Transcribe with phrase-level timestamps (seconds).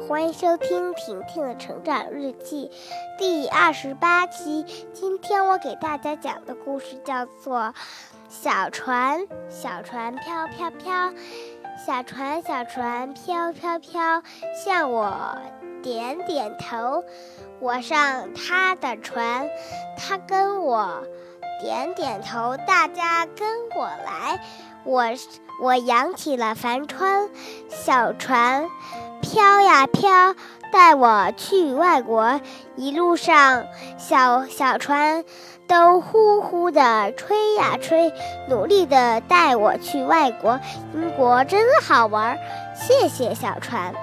[0.00, 2.70] 欢迎收听婷婷的成长日记
[3.18, 4.64] 第二十八期。
[4.92, 7.58] 今天我给大家讲的故事叫做
[8.28, 11.10] 《小船小船飘飘飘》。
[11.86, 14.22] 小船小船飘飘飘，
[14.64, 15.36] 向我
[15.82, 17.04] 点点头。
[17.60, 19.48] 我上他的船，
[19.98, 21.02] 他跟我
[21.60, 22.56] 点点头。
[22.66, 24.42] 大家跟我来。
[24.84, 25.04] 我
[25.62, 27.30] 我扬起了帆船，
[27.68, 28.68] 小船
[29.32, 30.34] 飘呀飘，
[30.70, 32.38] 带我去外国。
[32.76, 33.64] 一路上，
[33.96, 35.24] 小小船
[35.66, 38.12] 都呼呼地吹呀吹，
[38.50, 40.60] 努力地带我去外国。
[40.92, 42.36] 英国真好玩，
[42.74, 43.94] 谢谢小船。